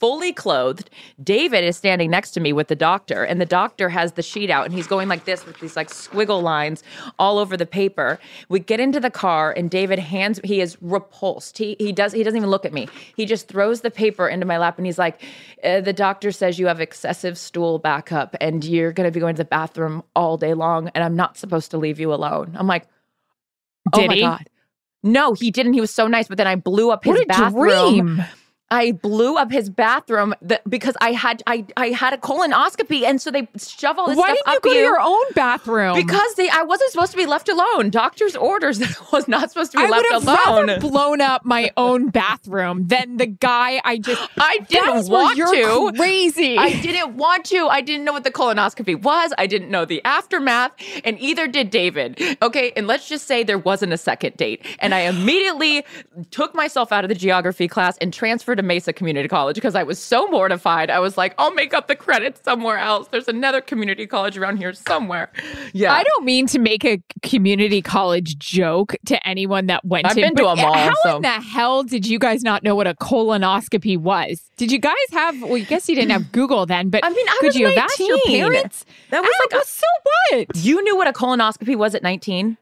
fully 0.06 0.32
clothed. 0.32 0.92
David 1.24 1.64
is 1.64 1.76
standing 1.76 2.12
next 2.12 2.30
to 2.32 2.40
me 2.40 2.54
with 2.54 2.68
the 2.68 2.76
doctor, 2.76 3.24
and 3.24 3.42
the 3.42 3.46
doctor 3.46 3.90
has 3.90 4.12
the 4.12 4.22
sheet 4.22 4.52
out, 4.52 4.64
and 4.64 4.72
he's 4.72 4.86
going 4.86 5.08
like 5.08 5.26
this 5.26 5.44
with 5.48 5.60
these 5.60 5.76
like 5.76 5.90
squiggle 5.90 6.44
lines 6.44 6.84
all 7.18 7.40
over 7.40 7.58
the 7.58 7.66
paper. 7.66 8.20
We 8.48 8.60
get 8.60 8.80
into 8.80 9.00
the 9.00 9.10
car, 9.10 9.52
and 9.58 9.68
David 9.68 9.98
hands. 9.98 10.40
He 10.44 10.62
is 10.62 10.78
repulsed. 10.80 11.58
He 11.58 11.76
he 11.80 11.92
does 11.92 12.14
he 12.14 12.22
doesn't 12.22 12.38
even 12.38 12.52
look 12.52 12.66
at 12.66 12.72
me. 12.72 12.88
He 13.16 13.26
just 13.26 13.48
throws 13.48 13.82
the 13.82 13.90
paper 13.90 14.28
into 14.28 14.46
my 14.46 14.60
lap, 14.60 14.78
and 14.78 14.86
he's 14.86 15.00
like, 15.00 15.24
uh, 15.64 15.82
"The 15.82 15.94
doctor 15.94 16.32
says 16.32 16.60
you 16.60 16.68
have 16.68 16.80
excessive 16.80 17.36
stool 17.36 17.80
backup, 17.80 18.36
and 18.40 18.64
you're 18.64 18.92
going 18.92 19.08
to 19.08 19.12
be 19.12 19.20
going 19.20 19.34
to 19.34 19.42
the 19.42 19.50
bathroom 19.50 20.04
all 20.16 20.38
day 20.38 20.54
long, 20.54 20.90
and 20.90 21.04
I'm 21.04 21.16
not 21.16 21.36
supposed 21.36 21.72
to 21.72 21.80
leave 21.80 22.00
you 22.00 22.14
alone." 22.14 22.56
I'm 22.60 22.68
like, 22.68 22.86
"Oh 23.92 24.02
Did 24.02 24.08
my 24.10 24.16
he? 24.16 24.22
god." 24.22 24.48
No, 25.02 25.34
he 25.34 25.50
didn't. 25.50 25.74
He 25.74 25.82
was 25.82 25.92
so 25.92 26.06
nice, 26.06 26.28
but 26.28 26.38
then 26.38 26.48
I 26.48 26.56
blew 26.56 26.92
up 26.92 27.04
his 27.04 27.14
what 27.14 27.24
a 27.24 27.26
bathroom. 27.26 28.16
Dream. 28.16 28.26
I 28.72 28.94
blew 28.94 29.38
up 29.38 29.52
his 29.52 29.70
bathroom 29.70 30.34
because 30.68 30.98
I 31.00 31.12
had 31.12 31.44
I 31.46 31.66
I 31.78 31.90
had 31.90 32.14
a 32.14 32.18
colonoscopy, 32.18 33.04
and 33.04 33.22
so 33.22 33.30
they 33.30 33.48
shove 33.58 34.00
all 34.00 34.08
this 34.08 34.18
Why 34.18 34.34
stuff 34.34 34.38
didn't 34.38 34.48
you 34.48 34.58
up 34.58 34.64
go 34.64 34.70
you 34.70 34.76
to 34.76 34.82
your 34.82 35.00
own 35.00 35.26
bathroom? 35.36 35.96
Because 35.96 36.34
they 36.34 36.50
I 36.50 36.64
wasn't 36.64 36.92
supposed 36.92 37.12
to 37.12 37.18
be 37.18 37.28
left 37.28 37.48
alone. 37.48 37.92
Doctor's 37.92 38.36
orders 38.36 38.80
that 38.80 38.90
I 39.00 39.06
was 39.16 39.28
not 39.28 39.52
supposed 39.52 39.72
to 39.74 39.78
be 39.78 39.84
I 39.84 39.90
left 39.90 40.06
would 40.10 40.14
have 40.14 40.24
alone. 40.24 40.68
Rather 40.68 40.82
blown 40.82 41.22
up 41.22 41.46
my 41.46 41.72
own 41.78 42.10
bathroom 42.10 42.88
than 42.88 43.18
the 43.18 43.28
guy 43.28 43.82
I 43.84 44.00
just. 44.00 44.28
I 44.38 44.58
didn't 44.68 45.10
want 45.10 45.38
to. 45.38 45.92
Crazy. 45.96 46.58
I 46.58 46.74
didn't 46.82 47.18
want 47.18 47.46
to. 47.46 47.68
I 47.68 47.82
didn't 47.82 48.04
know 48.04 48.14
what 48.14 48.24
the 48.24 48.32
colonoscopy 48.32 49.00
was. 49.00 49.32
I 49.38 49.46
didn't 49.46 49.70
know 49.70 49.86
the 49.86 50.04
aftermath, 50.06 50.72
and 51.04 51.20
either 51.20 51.48
did 51.48 51.70
David. 51.70 52.20
Okay, 52.42 52.72
and 52.76 52.88
let's 52.88 53.08
just 53.08 53.28
say 53.28 53.44
there 53.44 53.60
wasn't 53.60 53.94
a 53.94 53.98
second 53.98 54.38
date, 54.38 54.66
and 54.80 54.96
I 54.96 55.02
immediately 55.02 55.86
took 56.32 56.56
myself 56.56 56.92
out 56.92 57.04
of 57.04 57.10
the 57.10 57.16
geography 57.16 57.68
class 57.68 57.98
and 58.00 58.12
transferred 58.12 58.55
to 58.56 58.64
Mesa 58.64 58.94
Community 58.94 59.28
college 59.28 59.56
because 59.56 59.76
I 59.76 59.84
was 59.84 60.00
so 60.00 60.28
mortified. 60.28 60.90
I 60.90 61.00
was 61.00 61.18
like, 61.18 61.36
I'll 61.38 61.54
make 61.54 61.74
up 61.74 61.88
the 61.88 61.96
credits 61.96 62.42
somewhere 62.44 62.78
else. 62.78 63.08
There's 63.10 63.28
another 63.28 63.62
community 63.62 64.08
college 64.08 64.38
around 64.38 64.58
here 64.58 64.74
somewhere. 64.74 65.32
Yeah. 65.74 65.94
I 65.94 66.04
don't 66.04 66.26
mean 66.26 66.48
to 66.48 66.60
make 66.60 66.86
a 66.86 67.02
community 67.22 67.82
college 67.82 68.38
joke 68.38 68.96
to 69.06 69.28
anyone 69.28 69.68
that 69.68 69.84
went 69.86 70.06
I've 70.08 70.16
to. 70.16 70.22
been 70.22 70.36
to 70.36 70.48
a 70.48 70.56
mall. 70.56 70.74
How 70.74 70.94
so. 71.04 71.16
in 71.18 71.22
the 71.22 71.30
hell 71.30 71.84
did 71.84 72.08
you 72.08 72.20
guys 72.20 72.44
not 72.44 72.64
know 72.64 72.76
what 72.76 72.88
a 72.88 72.94
colonoscopy 72.96 73.98
was? 73.98 74.50
Did 74.58 74.72
you 74.72 74.80
guys 74.80 74.94
have? 75.12 75.42
Well, 75.42 75.56
I 75.56 75.60
guess 75.62 75.90
you 75.90 75.96
didn't 75.96 76.12
have 76.12 76.32
Google 76.32 76.66
then, 76.66 76.90
but 76.90 77.04
I 77.04 77.10
mean, 77.10 77.28
I 77.28 77.38
could 77.42 77.56
you 77.56 77.66
19. 77.66 77.80
have 77.80 77.90
asked 77.90 78.00
your 78.00 78.20
parents? 78.26 78.86
That 79.10 79.22
was 79.22 79.32
like, 79.52 79.62
a, 79.62 79.66
so 79.66 79.86
what? 80.04 80.56
You 80.56 80.82
knew 80.84 80.96
what 80.96 81.08
a 81.08 81.14
colonoscopy 81.14 81.76
was 81.76 81.96
at 81.96 82.04
19? 82.04 82.58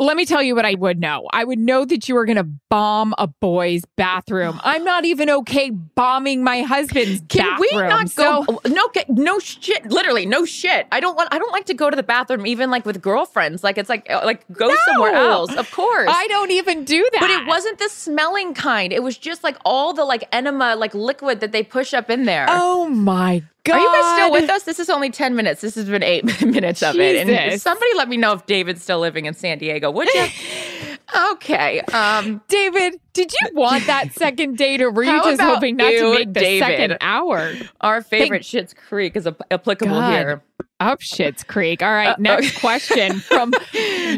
Let 0.00 0.16
me 0.16 0.24
tell 0.24 0.42
you 0.42 0.54
what 0.54 0.64
I 0.64 0.74
would 0.74 1.00
know. 1.00 1.26
I 1.32 1.42
would 1.42 1.58
know 1.58 1.84
that 1.84 2.08
you 2.08 2.14
were 2.14 2.24
going 2.24 2.36
to 2.36 2.46
bomb 2.70 3.14
a 3.18 3.26
boy's 3.26 3.82
bathroom. 3.96 4.60
I'm 4.64 4.84
not 4.84 5.04
even 5.04 5.28
okay 5.28 5.70
bombing 5.70 6.44
my 6.44 6.62
husband's 6.62 7.20
Can 7.28 7.42
bathroom. 7.50 7.82
we 7.82 7.88
not 7.88 8.08
so- 8.08 8.44
go? 8.44 8.60
No, 8.66 8.88
no 9.08 9.38
shit. 9.40 9.86
Literally, 9.86 10.24
no 10.24 10.44
shit. 10.44 10.86
I 10.92 11.00
don't 11.00 11.16
want. 11.16 11.28
I 11.32 11.38
don't 11.38 11.50
like 11.50 11.64
to 11.66 11.74
go 11.74 11.90
to 11.90 11.96
the 11.96 12.04
bathroom, 12.04 12.46
even 12.46 12.70
like 12.70 12.86
with 12.86 13.02
girlfriends. 13.02 13.64
Like 13.64 13.76
it's 13.76 13.88
like 13.88 14.08
uh, 14.08 14.20
like 14.24 14.44
go 14.52 14.68
No! 14.68 14.76
somewhere 14.86 15.14
else. 15.14 15.54
Of 15.56 15.68
course, 15.72 16.08
I 16.12 16.28
don't 16.28 16.52
even 16.52 16.84
do 16.84 17.08
that. 17.14 17.20
But 17.20 17.30
it 17.30 17.46
wasn't 17.48 17.78
the 17.80 17.88
smelling 17.88 18.54
kind. 18.54 18.92
It 18.92 19.02
was 19.02 19.18
just 19.18 19.42
like 19.42 19.56
all 19.64 19.92
the 19.94 20.04
like 20.04 20.24
enema, 20.32 20.76
like 20.76 20.94
liquid 20.94 21.40
that 21.40 21.50
they 21.50 21.64
push 21.64 21.92
up 21.92 22.08
in 22.08 22.24
there. 22.24 22.46
Oh 22.48 22.88
my 22.88 23.42
God. 23.64 23.74
Are 23.76 23.80
you 23.80 23.92
guys 23.92 24.14
still 24.14 24.32
with 24.32 24.50
us? 24.50 24.62
This 24.62 24.78
is 24.78 24.88
only 24.88 25.10
10 25.10 25.34
minutes. 25.36 25.60
This 25.60 25.74
has 25.74 25.88
been 25.88 26.02
eight 26.02 26.24
minutes 26.46 26.82
of 26.82 26.96
it. 26.96 27.28
And 27.28 27.60
somebody 27.60 27.90
let 27.96 28.08
me 28.08 28.16
know 28.16 28.32
if 28.32 28.46
David's 28.46 28.82
still 28.82 29.00
living 29.00 29.26
in 29.26 29.34
San 29.34 29.58
Diego, 29.58 29.90
would 29.90 30.08
you? 30.14 30.26
okay. 31.32 31.80
Um, 31.92 32.40
David, 32.48 32.94
did 33.12 33.32
you 33.32 33.48
want 33.54 33.86
that 33.86 34.12
second 34.14 34.56
date 34.56 34.80
or 34.80 34.90
were 34.90 35.02
you 35.04 35.22
just 35.22 35.40
hoping 35.40 35.76
not 35.76 35.92
you, 35.92 36.00
to 36.00 36.10
make 36.14 36.32
the 36.32 36.40
David? 36.40 36.66
second 36.66 36.98
hour? 37.00 37.52
our 37.80 38.00
favorite 38.02 38.42
Schitt's 38.42 38.74
Creek 38.74 39.16
is 39.16 39.26
ap- 39.26 39.40
applicable 39.50 39.94
God. 40.00 40.12
here. 40.12 40.42
Up 40.80 41.00
Shit's 41.00 41.42
Creek. 41.42 41.82
All 41.82 41.90
right, 41.90 42.10
Uh, 42.10 42.16
next 42.18 42.50
okay. 42.52 42.60
question 42.60 43.18
from 43.18 43.50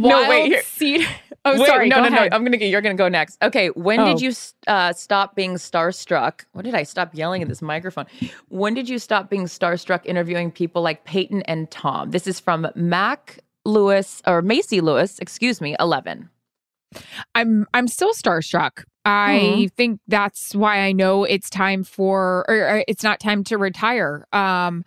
No, 0.01 0.29
wait, 0.29 0.47
here- 0.49 0.63
Cedar. 0.63 1.07
Oh, 1.47 1.59
Wait, 1.59 1.67
sorry. 1.69 1.89
no, 1.89 2.03
no, 2.03 2.09
no. 2.11 2.29
I'm 2.33 2.45
gonna 2.45 2.59
get. 2.59 2.69
You're 2.69 2.83
gonna 2.83 2.95
go 2.97 3.09
next. 3.09 3.43
Okay. 3.43 3.69
When 3.71 3.99
Oh. 3.99 4.05
did 4.07 4.21
you 4.21 4.33
uh, 4.67 4.93
stop 4.93 5.35
being 5.35 5.55
starstruck? 5.55 6.45
What 6.53 6.67
did 6.67 6.75
I 6.75 6.83
stop 6.83 7.15
yelling 7.15 7.41
at 7.41 7.49
this 7.49 7.63
microphone? 7.63 8.05
When 8.49 8.75
did 8.75 8.91
you 8.91 8.99
stop 8.99 9.31
being 9.31 9.45
starstruck 9.45 10.05
interviewing 10.05 10.51
people 10.51 10.83
like 10.83 11.05
Peyton 11.05 11.41
and 11.43 11.71
Tom? 11.71 12.11
This 12.11 12.27
is 12.27 12.39
from 12.41 12.67
Mac 12.75 13.39
Lewis 13.65 14.21
or 14.27 14.43
Macy 14.43 14.83
Lewis. 14.83 15.19
Excuse 15.19 15.63
me. 15.63 15.77
Eleven. 15.81 16.29
I'm 17.35 17.67
I'm 17.73 17.89
still 17.89 18.13
starstruck. 18.13 18.85
I 19.07 19.39
Mhm. 19.69 19.73
think 19.73 20.01
that's 20.09 20.55
why 20.55 20.81
I 20.81 20.93
know 20.93 21.25
it's 21.25 21.49
time 21.49 21.85
for 21.85 22.45
or, 22.49 22.55
or 22.57 22.85
it's 22.87 23.03
not 23.03 23.19
time 23.19 23.45
to 23.45 23.57
retire. 23.57 24.27
Um 24.35 24.85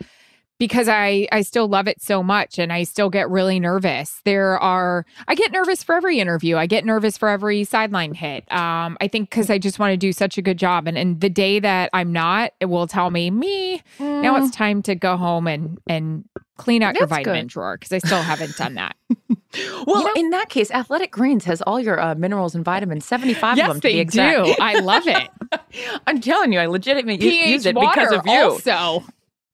because 0.64 0.88
I 0.88 1.28
I 1.34 1.42
still 1.42 1.68
love 1.68 1.90
it 1.90 2.02
so 2.02 2.24
much 2.24 2.58
and 2.58 2.72
I 2.72 2.84
still 2.84 3.10
get 3.10 3.30
really 3.30 3.60
nervous. 3.60 4.22
There 4.24 4.58
are 4.60 5.06
I 5.28 5.36
get 5.36 5.52
nervous 5.52 5.84
for 5.84 5.94
every 5.94 6.20
interview. 6.20 6.56
I 6.56 6.68
get 6.68 6.86
nervous 6.86 7.18
for 7.18 7.28
every 7.28 7.66
sideline 7.66 8.14
hit. 8.14 8.50
Um, 8.50 8.98
I 9.02 9.10
think 9.10 9.30
because 9.30 9.50
I 9.50 9.58
just 9.58 9.78
want 9.78 9.92
to 9.92 9.98
do 9.98 10.14
such 10.14 10.38
a 10.38 10.42
good 10.42 10.58
job, 10.58 10.88
and 10.88 10.98
and 10.98 11.20
the 11.20 11.30
day 11.30 11.60
that 11.60 11.90
I'm 11.92 12.14
not, 12.14 12.54
it 12.62 12.68
will 12.68 12.88
tell 12.88 13.10
me 13.12 13.30
me. 13.30 13.82
Mm. 14.00 14.22
Now 14.22 14.38
it's 14.38 14.56
time 14.56 14.82
to 14.84 14.96
go 14.96 15.18
home 15.18 15.48
and 15.48 15.80
and 15.86 16.24
clean 16.56 16.82
out 16.82 16.94
That's 16.94 17.02
your 17.02 17.08
vitamin 17.08 17.42
good. 17.42 17.50
drawer 17.50 17.78
because 17.78 17.92
I 17.92 17.98
still 17.98 18.22
haven't 18.22 18.56
done 18.56 18.76
that. 18.76 18.96
well, 19.86 19.98
you 19.98 20.04
know, 20.04 20.12
in 20.16 20.30
that 20.30 20.48
case, 20.48 20.72
Athletic 20.72 21.12
Greens 21.12 21.44
has 21.44 21.62
all 21.64 21.82
your 21.82 22.00
uh, 22.00 22.16
minerals 22.16 22.56
and 22.56 22.64
vitamins, 22.64 23.06
75 23.06 23.58
yes, 23.58 23.68
of 23.68 23.74
them 23.74 23.82
to 23.82 23.88
be 23.90 24.00
exact. 24.00 24.46
do. 24.46 24.56
I 24.62 24.80
love 24.80 25.04
it. 25.08 25.30
I'm 26.08 26.22
telling 26.22 26.54
you, 26.54 26.60
I 26.60 26.68
legitimately 26.68 27.50
use 27.52 27.66
it 27.66 27.76
because 27.76 28.14
of 28.14 28.26
you. 28.26 28.32
Also, 28.32 29.04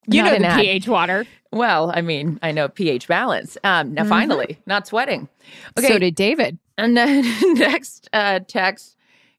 you 0.07 0.23
not 0.23 0.33
know 0.33 0.39
the 0.39 0.45
ad. 0.47 0.61
pH 0.61 0.87
water. 0.87 1.25
Well, 1.51 1.91
I 1.93 2.01
mean, 2.01 2.39
I 2.41 2.51
know 2.51 2.67
pH 2.67 3.07
balance. 3.07 3.57
Um, 3.63 3.93
now, 3.93 4.03
mm-hmm. 4.03 4.09
finally, 4.09 4.59
not 4.65 4.87
sweating. 4.87 5.27
Okay. 5.77 5.87
So 5.87 5.99
did 5.99 6.15
David. 6.15 6.57
And 6.77 6.95
then 6.95 7.25
next 7.55 8.09
uh, 8.13 8.39
text 8.47 8.95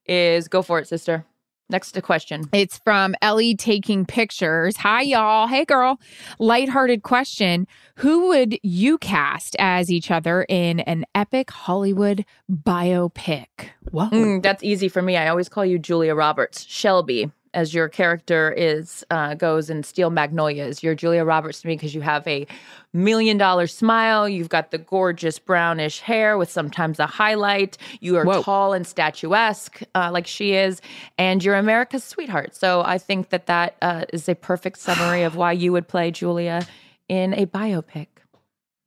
is 0.07 0.49
go 0.49 0.63
for 0.63 0.79
it, 0.79 0.89
sister. 0.89 1.25
Next 1.71 1.93
to 1.93 2.03
question. 2.03 2.49
It's 2.53 2.79
from 2.79 3.15
Ellie 3.23 3.55
taking 3.55 4.05
pictures. 4.05 4.77
Hi, 4.79 5.03
y'all. 5.03 5.47
Hey, 5.47 5.65
girl. 5.65 6.01
Lighthearted 6.41 7.05
question. 7.05 7.69
Who 7.97 8.27
would 8.27 8.59
you 8.65 8.99
cast 8.99 9.55
as 9.61 9.89
each 9.89 10.11
other 10.11 10.45
in 10.49 10.81
an 10.81 11.05
epic 11.15 11.53
Hollywood 11.53 12.25
biopic? 12.51 13.47
Whoa. 13.93 14.11
Mm, 14.11 14.43
that's 14.43 14.65
easy 14.65 14.89
for 14.89 15.01
me. 15.01 15.17
I 15.17 15.29
always 15.29 15.49
call 15.49 15.65
you 15.65 15.79
Julia 15.79 16.17
Roberts. 16.17 16.67
Shelby 16.69 17.31
as 17.55 17.75
your 17.75 17.89
character 17.89 18.53
is 18.57 19.05
uh, 19.11 19.35
goes 19.35 19.71
in 19.71 19.83
Steel 19.83 20.11
Magnolias. 20.11 20.83
You're 20.83 20.95
Julia 20.95 21.25
Roberts 21.25 21.63
to 21.63 21.69
me 21.69 21.75
because 21.75 21.95
you 21.95 22.01
have 22.01 22.27
a 22.27 22.47
million 22.93 23.39
dollar 23.39 23.67
smile. 23.67 24.29
You've 24.29 24.49
got 24.49 24.71
the 24.71 24.79
gorgeous 24.79 25.39
brownish 25.39 26.01
hair 26.01 26.39
with 26.39 26.51
sometimes 26.51 26.99
a 26.99 27.07
highlight. 27.07 27.77
You 28.01 28.17
are 28.17 28.25
Whoa. 28.25 28.43
tall 28.43 28.73
and 28.73 28.87
statuesque 28.87 29.83
uh, 29.95 30.11
like 30.13 30.27
she 30.27 30.55
is, 30.55 30.81
and 31.19 31.43
you're 31.43 31.57
America's 31.57 32.05
sweetheart. 32.05 32.55
So 32.55 32.83
I 32.83 32.99
think 32.99 33.31
that 33.31 33.47
that 33.47 33.77
uh, 33.83 34.05
is 34.13 34.29
a 34.29 34.35
perfect 34.35 34.79
summary 34.79 35.23
of 35.23 35.37
why 35.41 35.53
you 35.53 35.73
would 35.73 35.89
play 35.89 36.11
Julia 36.11 36.67
in 37.09 37.35
a 37.35 37.47
biopic. 37.47 38.07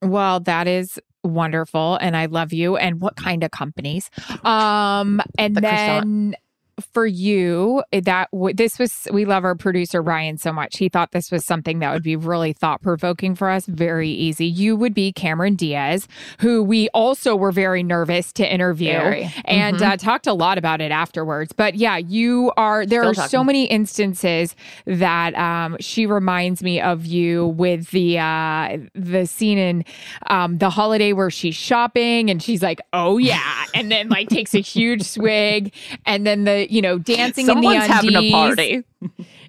Well, 0.01 0.39
that 0.41 0.67
is 0.67 0.99
wonderful 1.23 1.97
and 2.01 2.17
I 2.17 2.25
love 2.25 2.51
you 2.51 2.75
and 2.75 2.99
what 2.99 3.15
kind 3.15 3.43
of 3.43 3.51
companies. 3.51 4.09
Um 4.43 5.21
and 5.37 5.55
the 5.55 5.61
then 5.61 5.71
croissant 5.71 6.35
for 6.79 7.05
you 7.05 7.83
eh, 7.91 8.01
that 8.01 8.29
w- 8.31 8.53
this 8.53 8.79
was 8.79 9.07
we 9.11 9.25
love 9.25 9.43
our 9.43 9.55
producer 9.55 10.01
Ryan 10.01 10.37
so 10.37 10.51
much. 10.51 10.77
He 10.77 10.89
thought 10.89 11.11
this 11.11 11.31
was 11.31 11.45
something 11.45 11.79
that 11.79 11.93
would 11.93 12.03
be 12.03 12.15
really 12.15 12.53
thought 12.53 12.81
provoking 12.81 13.35
for 13.35 13.49
us. 13.49 13.65
Very 13.65 14.09
easy. 14.09 14.45
You 14.45 14.75
would 14.75 14.93
be 14.93 15.11
Cameron 15.11 15.55
Diaz, 15.55 16.07
who 16.39 16.63
we 16.63 16.89
also 16.89 17.35
were 17.35 17.51
very 17.51 17.83
nervous 17.83 18.31
to 18.33 18.51
interview 18.51 18.93
very. 18.93 19.33
and 19.45 19.77
mm-hmm. 19.77 19.91
uh, 19.91 19.97
talked 19.97 20.27
a 20.27 20.33
lot 20.33 20.57
about 20.57 20.81
it 20.81 20.91
afterwards. 20.91 21.51
But 21.53 21.75
yeah, 21.75 21.97
you 21.97 22.51
are. 22.57 22.85
There 22.85 23.01
Still 23.01 23.11
are 23.11 23.13
talking. 23.13 23.29
so 23.29 23.43
many 23.43 23.65
instances 23.65 24.55
that 24.85 25.35
um, 25.35 25.77
she 25.79 26.05
reminds 26.05 26.63
me 26.63 26.81
of 26.81 27.05
you 27.05 27.47
with 27.47 27.91
the 27.91 28.19
uh, 28.19 28.77
the 28.95 29.25
scene 29.25 29.57
in 29.57 29.85
um, 30.27 30.57
the 30.57 30.69
holiday 30.69 31.13
where 31.13 31.29
she's 31.29 31.55
shopping 31.55 32.29
and 32.29 32.41
she's 32.41 32.63
like, 32.63 32.81
"Oh 32.93 33.17
yeah," 33.17 33.65
and 33.73 33.91
then 33.91 34.09
like 34.09 34.29
takes 34.29 34.53
a 34.53 34.59
huge 34.59 35.03
swig, 35.03 35.73
and 36.05 36.25
then 36.25 36.43
the 36.45 36.62
you 36.71 36.81
know, 36.81 36.97
dancing 36.97 37.45
Someone's 37.45 37.85
in 37.85 37.89
the 37.89 37.95
undies. 37.95 38.11
having 38.11 38.15
a 38.15 38.31
party. 38.31 38.83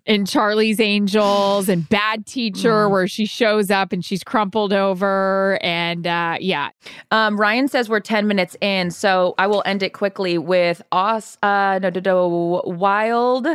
in 0.07 0.27
Charlie's 0.27 0.81
Angels 0.81 1.69
and 1.69 1.89
Bad 1.89 2.27
Teacher, 2.27 2.87
mm. 2.87 2.91
where 2.91 3.09
she 3.09 3.25
shows 3.25 3.71
up 3.71 3.93
and 3.93 4.05
she's 4.05 4.23
crumpled 4.23 4.73
over. 4.73 5.59
And 5.63 6.07
uh, 6.07 6.37
yeah. 6.41 6.71
Um, 7.11 7.41
Ryan 7.41 7.69
says 7.69 7.89
we're 7.89 8.01
10 8.01 8.27
minutes 8.27 8.57
in. 8.61 8.91
So 8.91 9.35
I 9.39 9.47
will 9.47 9.63
end 9.65 9.83
it 9.83 9.93
quickly 9.93 10.37
with 10.39 10.83
us, 10.93 11.39
uh, 11.43 11.79
no, 11.81 11.91
no, 11.91 12.01
no, 12.05 12.63
wild 12.67 13.47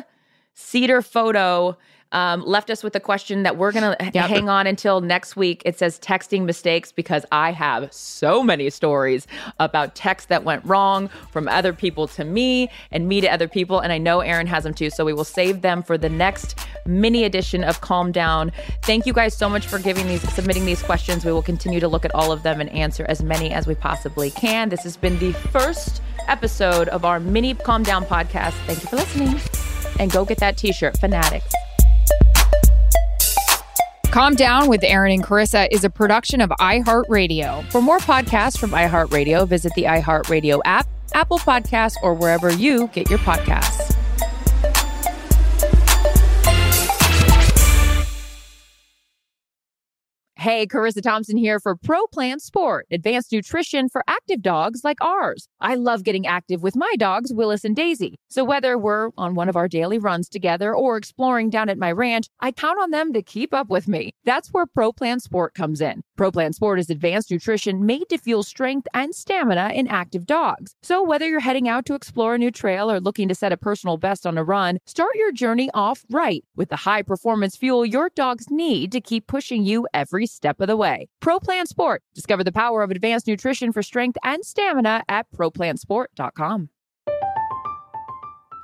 cedar 0.54 1.02
photo 1.02 1.78
um, 2.12 2.42
left 2.46 2.70
us 2.70 2.84
with 2.84 2.96
a 2.96 3.00
question 3.00 3.44
that 3.44 3.58
we're 3.58 3.72
going 3.72 3.96
to 3.96 4.12
yep. 4.14 4.30
hang 4.30 4.50
on 4.50 4.68
until 4.68 5.02
next 5.02 5.36
week. 5.36 5.62
It 5.66 5.78
says 5.78 6.00
texting 6.00 6.46
mistakes 6.46 6.92
because 6.92 7.26
I 7.32 7.52
have 7.52 7.92
so 7.94 8.42
many 8.44 8.70
stories 8.70 9.28
about 9.60 9.96
texts 9.96 10.28
that 10.30 10.44
went 10.44 10.66
wrong 10.66 11.10
from 11.32 11.48
other 11.48 11.74
people 11.74 12.08
to 12.10 12.24
me 12.24 12.70
and 12.92 13.08
me 13.08 13.22
to 13.22 13.28
other 13.28 13.48
people. 13.48 13.80
And 13.80 13.94
I 13.94 13.98
know 13.98 14.22
Erin 14.22 14.48
has 14.48 14.64
them 14.64 14.74
too. 14.74 14.90
So 14.90 15.06
we 15.06 15.14
will 15.14 15.24
save 15.24 15.62
them 15.62 15.84
for 15.84 15.98
the 15.98 16.10
next 16.10 16.58
mini 16.86 17.24
edition 17.24 17.64
of 17.64 17.82
Calm 17.82 18.12
Down. 18.12 18.52
Thank 18.84 19.06
you 19.06 19.14
guys 19.14 19.38
so 19.38 19.48
much 19.48 19.68
for 19.68 19.80
giving 19.80 20.08
these, 20.08 20.22
submitting 20.34 20.66
these 20.66 20.82
questions. 20.82 21.24
We 21.24 21.32
will 21.32 21.44
continue 21.44 21.80
to 21.80 21.88
look 21.88 22.06
at 22.06 22.16
all 22.16 22.32
of 22.32 22.44
them 22.44 22.60
and 22.60 22.70
answer 22.72 23.06
as 23.08 23.22
many 23.22 23.52
as 23.52 23.68
we 23.68 23.76
possibly 23.76 24.32
can. 24.32 24.70
This 24.70 24.84
has 24.84 24.98
been 24.98 25.18
the 25.20 25.34
first 25.34 26.02
episode 26.28 26.88
of 26.90 27.06
our 27.06 27.20
mini 27.20 27.54
Calm 27.54 27.84
Down 27.84 28.06
podcast. 28.06 28.54
Thank 28.66 28.82
you 28.84 28.90
for 28.90 28.96
listening. 28.96 29.40
And 30.00 30.12
go 30.12 30.26
get 30.26 30.38
that 30.40 30.58
t 30.58 30.72
shirt, 30.72 30.98
Fanatics. 30.98 31.54
Calm 34.12 34.34
Down 34.34 34.68
with 34.68 34.84
Erin 34.84 35.12
and 35.12 35.24
Charissa 35.24 35.68
is 35.70 35.84
a 35.84 35.90
production 35.90 36.42
of 36.42 36.50
iHeartRadio. 36.50 37.64
For 37.72 37.80
more 37.80 38.00
podcasts 38.00 38.58
from 38.58 38.72
iHeartRadio, 38.72 39.48
visit 39.48 39.72
the 39.76 39.84
iHeartRadio 39.84 40.62
app, 40.66 40.88
Apple 41.14 41.38
Podcasts, 41.38 41.94
or 42.02 42.16
wherever 42.16 42.52
you 42.52 42.88
get 42.88 43.08
your 43.08 43.20
podcasts. 43.20 43.99
Hey, 50.40 50.66
Charissa 50.66 51.02
Thompson 51.02 51.36
here 51.36 51.60
for 51.60 51.76
Pro 51.76 52.08
Plan 52.08 52.40
Sport, 52.40 52.88
advanced 52.92 53.34
nutrition 53.34 53.90
for 53.90 54.06
active 54.08 54.42
dogs 54.42 54.86
like 54.86 55.02
ours. 55.02 55.50
I 55.60 55.76
love 55.76 56.06
getting 56.06 56.26
active 56.26 56.64
with 56.64 56.78
my 56.78 56.96
dogs, 56.98 57.34
Willis 57.34 57.66
and 57.66 57.76
Daisy. 57.76 58.16
So 58.30 58.46
whether 58.46 58.78
we're 58.78 59.10
on 59.18 59.36
one 59.36 59.50
of 59.50 59.58
our 59.58 59.68
daily 59.68 59.98
runs 59.98 60.30
together 60.30 60.74
or 60.74 60.96
exploring 60.96 61.50
down 61.50 61.68
at 61.68 61.78
my 61.78 61.92
ranch, 61.92 62.28
I 62.40 62.54
count 62.54 62.80
on 62.80 62.92
them 62.92 63.12
to 63.12 63.22
keep 63.22 63.54
up 63.54 63.68
with 63.68 63.90
me. 63.90 64.14
That's 64.24 64.48
where 64.54 64.66
Pro 64.66 64.94
Plan 64.94 65.20
Sport 65.20 65.56
comes 65.56 65.82
in. 65.82 66.04
Pro 66.16 66.32
Plan 66.32 66.54
Sport 66.54 66.80
is 66.80 66.90
advanced 66.90 67.32
nutrition 67.32 67.86
made 67.86 68.08
to 68.08 68.18
fuel 68.18 68.44
strength 68.44 68.88
and 68.94 69.14
stamina 69.14 69.72
in 69.76 69.90
active 69.90 70.26
dogs. 70.26 70.74
So 70.82 71.04
whether 71.04 71.28
you're 71.28 71.42
heading 71.42 71.68
out 71.68 71.86
to 71.88 71.96
explore 71.96 72.36
a 72.36 72.38
new 72.38 72.52
trail 72.52 72.90
or 72.90 73.02
looking 73.02 73.28
to 73.28 73.36
set 73.36 73.52
a 73.52 73.58
personal 73.58 73.98
best 73.98 74.26
on 74.26 74.38
a 74.38 74.44
run, 74.46 74.78
start 74.86 75.16
your 75.16 75.34
journey 75.34 75.70
off 75.74 76.06
right 76.10 76.46
with 76.56 76.70
the 76.70 76.78
high 76.78 77.02
performance 77.02 77.58
fuel 77.58 77.86
your 77.86 78.10
dogs 78.16 78.46
need 78.50 78.94
to 78.94 79.02
keep 79.02 79.28
pushing 79.28 79.66
you 79.66 79.86
every 79.94 80.29
step 80.34 80.62
of 80.62 80.68
the 80.68 80.78
way. 80.78 81.10
ProPlan 81.22 81.68
Sport. 81.68 82.04
Discover 82.14 82.44
the 82.44 82.52
power 82.52 82.84
of 82.84 82.92
advanced 82.92 83.28
nutrition 83.28 83.72
for 83.72 83.84
strength 83.84 84.18
and 84.24 84.46
stamina 84.46 85.04
at 85.10 85.30
ProPlansport.com. 85.32 86.70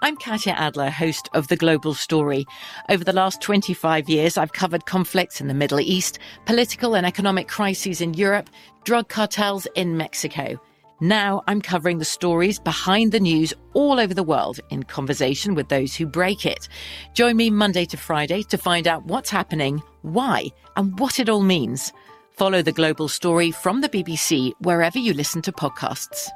I'm 0.02 0.18
Katya 0.18 0.54
Adler, 0.54 0.92
host 0.92 1.30
of 1.34 1.48
The 1.48 1.56
Global 1.56 1.96
Story. 1.96 2.46
Over 2.90 3.04
the 3.04 3.12
last 3.12 3.42
25 3.42 4.08
years, 4.08 4.38
I've 4.38 4.54
covered 4.54 4.86
conflicts 4.86 5.42
in 5.42 5.48
the 5.48 5.54
Middle 5.56 5.80
East, 5.80 6.20
political 6.46 6.96
and 6.96 7.08
economic 7.08 7.48
crises 7.48 8.02
in 8.02 8.14
Europe, 8.14 8.50
drug 8.84 9.08
cartels 9.08 9.68
in 9.74 9.98
Mexico. 9.98 10.62
Now 11.02 11.44
I'm 11.46 11.62
covering 11.62 11.98
the 11.98 12.06
stories 12.06 12.58
behind 12.58 13.12
the 13.12 13.20
news 13.20 13.54
all 13.74 14.00
over 14.00 14.14
the 14.14 14.24
world 14.24 14.62
in 14.70 14.84
conversation 14.84 15.54
with 15.54 15.68
those 15.68 15.94
who 15.94 16.06
break 16.06 16.46
it. 16.46 16.70
Join 17.14 17.36
me 17.36 17.50
Monday 17.50 17.84
to 17.86 17.98
Friday 17.98 18.44
to 18.44 18.58
find 18.58 18.88
out 18.88 19.06
what's 19.06 19.30
happening, 19.30 19.84
why, 20.04 20.48
and 20.78 20.98
what 20.98 21.20
it 21.20 21.28
all 21.28 21.42
means. 21.42 21.92
Follow 22.32 22.62
the 22.62 22.72
global 22.72 23.10
story 23.10 23.52
from 23.52 23.82
the 23.82 23.90
BBC 23.90 24.54
wherever 24.60 24.98
you 24.98 25.14
listen 25.14 25.42
to 25.42 25.52
podcasts. 25.52 26.30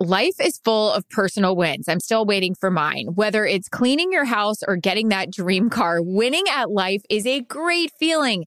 Life 0.00 0.40
is 0.40 0.58
full 0.64 0.90
of 0.90 1.08
personal 1.10 1.54
wins. 1.54 1.86
I'm 1.86 2.00
still 2.00 2.24
waiting 2.24 2.54
for 2.58 2.70
mine. 2.70 3.08
Whether 3.14 3.44
it's 3.44 3.68
cleaning 3.68 4.10
your 4.12 4.24
house 4.24 4.62
or 4.66 4.76
getting 4.76 5.10
that 5.10 5.30
dream 5.30 5.68
car, 5.68 5.98
winning 6.00 6.44
at 6.50 6.70
life 6.70 7.02
is 7.08 7.26
a 7.26 7.42
great 7.42 7.92
feeling. 8.00 8.46